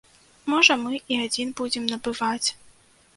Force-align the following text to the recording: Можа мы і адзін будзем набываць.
Можа 0.53 0.77
мы 0.83 0.93
і 1.15 1.19
адзін 1.25 1.51
будзем 1.59 1.85
набываць. 1.91 2.49